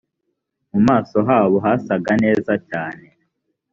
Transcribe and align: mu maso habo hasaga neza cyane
mu 0.71 0.79
maso 0.87 1.17
habo 1.27 1.57
hasaga 1.65 2.11
neza 2.23 2.53
cyane 2.69 3.05